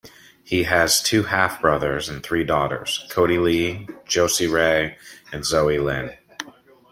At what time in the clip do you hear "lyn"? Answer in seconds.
5.79-6.17